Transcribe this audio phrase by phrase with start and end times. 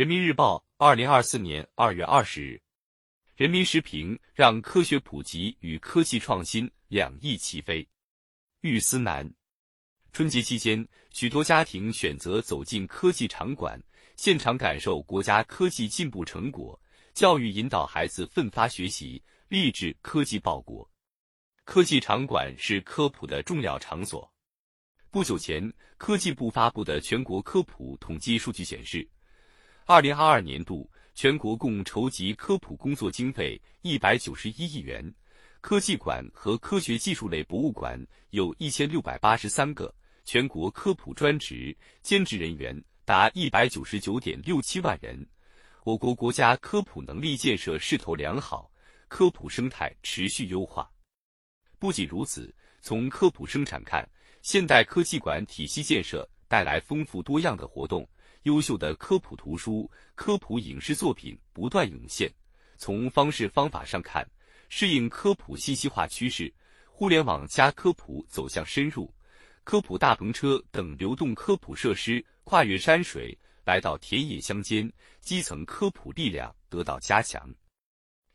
[0.00, 2.58] 人民日报，二零二四年二月二十日。
[3.36, 7.86] 人民时评：让科学普及与科技创新两翼齐飞。
[8.62, 9.30] 玉思南，
[10.10, 13.78] 春节期间，许多家庭选择走进科技场馆，
[14.16, 16.80] 现场感受国家科技进步成果，
[17.12, 20.90] 教育引导孩子奋发学习，立志科技报国。
[21.64, 24.32] 科技场馆是科普的重要场所。
[25.10, 29.06] 不久前，科技部发布的全国科普统计数据显示，
[29.90, 30.88] 二零二二年度。
[31.16, 35.12] 全国共筹集科普工作经费一百九十一亿元，
[35.60, 39.92] 科技馆和科学技术类博物馆有一千六百八十三个，
[40.24, 45.28] 全国科普专职兼职人员达一百九十九点六七万人。
[45.82, 48.70] 我国国家科普能力建设势头良好，
[49.08, 50.88] 科普生态持续优化。
[51.80, 54.08] 不仅如此，从科普生产看，
[54.40, 58.08] 现代科技馆体系建设带来丰富多样的活动。
[58.44, 62.32] 优秀的科普图书、科普影视作品不断涌现。
[62.78, 64.26] 从方式方法上看，
[64.68, 66.52] 适应科普信息化趋势，
[66.86, 69.12] 互联网加科普走向深入，
[69.64, 77.52] 科普大篷车等流动科普设施跨越山水，来到田野乡间，基层科普力量得到加强。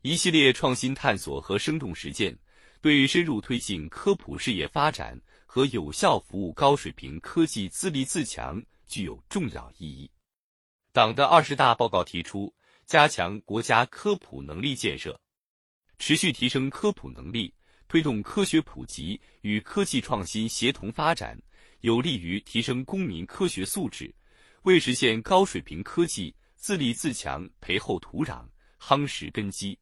[0.00, 2.36] 一系列创新探索和生动实践，
[2.80, 8.60] 对深入推进科普事业发展和有效服务高水平科技自立自强。
[8.92, 10.10] 具有重要意义。
[10.92, 12.54] 党的二十大报告提出，
[12.84, 15.18] 加强国家科普能力建设，
[15.98, 17.54] 持续提升科普能力，
[17.88, 21.40] 推动科学普及与科技创新协同发展，
[21.80, 24.14] 有利于提升公民科学素质，
[24.64, 28.46] 为实现高水平科技自立自强培厚土壤、
[28.78, 29.78] 夯实根基。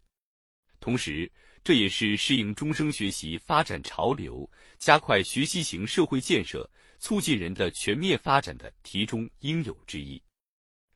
[0.78, 1.28] 同时，
[1.64, 6.70] 这也是适应终生学习发展潮流、加快学习型社会建设。
[7.00, 10.22] 促进人的全面发展的题中应有之义。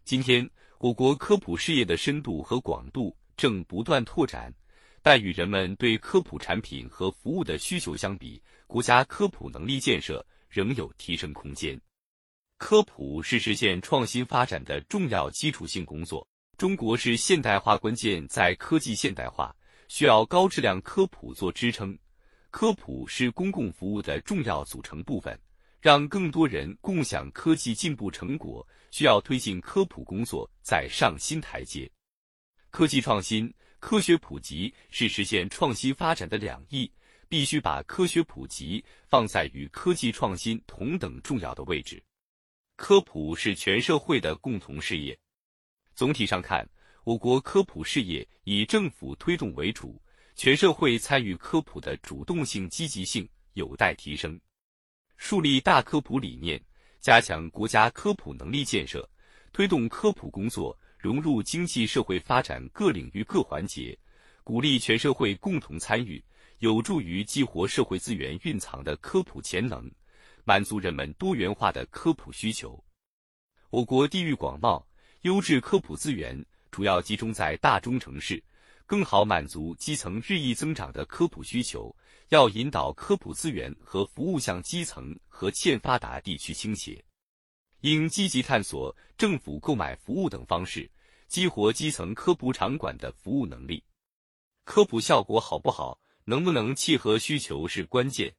[0.04, 4.52] 今天，我国科普事业的深度和广度正不断拓展，
[5.02, 11.80] 但与人们对科普产品和服务的需求相比，国家科普能力建设仍有提升空间。
[12.58, 16.26] 科普是实现创新发展的重要基础性工作。
[16.56, 19.56] 中国是现代化关键在科技现代化，
[19.88, 21.98] 需要高质量科普做支撑。
[22.50, 25.36] 科普是公共服务的重要组成部分。
[25.84, 31.86] 让更多人共享科技进步成果，需要推进科普工作再上新台阶。
[32.70, 36.90] 科技创新、科学普及是实现创新发展的两翼，
[37.28, 42.02] 必须把科学普及放在与科技创新同等重要的位置。
[42.76, 45.14] 科普是全社会的共同事业。
[45.94, 46.66] 总体上看，
[47.04, 50.00] 我国科普事业以政府推动为主，
[50.34, 54.40] 全社会参与科普的主动性、积极性有待提升。
[55.16, 56.60] 树立大科普理念，
[57.00, 59.08] 加强国家科普能力建设，
[59.52, 63.98] 推动科普工作融入经济社会发展各领域各环节，
[64.42, 66.22] 鼓励全社会共同参与，
[66.58, 69.90] 有助于激活社会资源蕴藏的科普潜能，
[70.44, 72.82] 满足人们多元化的科普需求。
[73.70, 74.84] 我国地域广袤，
[75.22, 78.42] 优质科普资源主要集中在大中城市。
[78.86, 81.94] 更好满足基层日益增长的科普需求，
[82.28, 87.02] 要引导科普资源和服务向基层和欠发达地区倾斜。
[87.80, 90.90] 应积极探索政府购买服务等方式，
[91.28, 93.82] 激活基层科普场馆的服务能力。
[94.64, 98.34] 科普效果好不好，能不能契合需求是关键。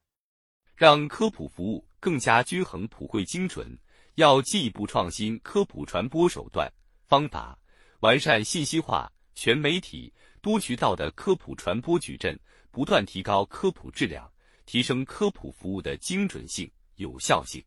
[0.76, 3.76] 让科普服务更加均衡、普惠、精准，
[4.14, 6.72] 要进一步创新科普传播手段
[7.06, 7.58] 方法，
[8.00, 10.12] 完善信息化、全媒体。
[10.46, 12.38] 多渠道的科普传播矩阵，
[12.70, 14.32] 不断提高科普质量，
[14.64, 17.60] 提升科普服务的精准性、有效性。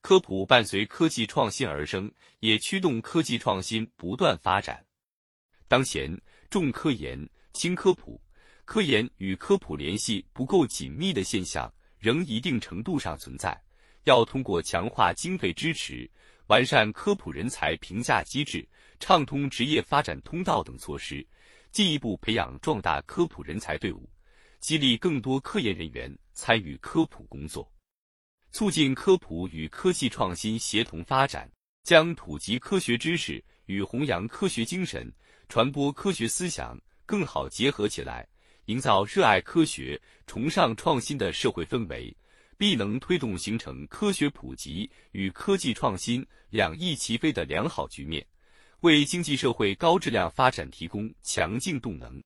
[0.00, 2.08] 科普伴随科技创新而生，
[2.38, 4.86] 也驱动科技创新不断发展。
[5.66, 6.16] 当前，
[6.48, 8.22] 重科研轻科普，
[8.64, 13.60] 科研与科普联系不够紧密的现象仍一定程度上存在。
[14.04, 16.08] 要通过强化经费支持、
[16.46, 18.64] 完善科普人才评价机制、
[19.00, 21.26] 畅通职业发展通道等措施。
[21.70, 24.08] 进一步培养壮大科普人才队伍，
[24.58, 27.70] 激励更多科研人员参与科普工作，
[28.50, 31.50] 促进科普与科技创新协同发展，
[31.84, 35.12] 将普及科学知识与弘扬科学精神、
[35.48, 38.26] 传播科学思想更好结合起来，
[38.64, 42.14] 营造热爱科学、崇尚创新的社会氛围，
[42.56, 48.26] 必能推动形成科学普及与科技创新两翼齐飞的良好局面。
[48.80, 52.22] 为经济社会高质量发展提供强劲动能。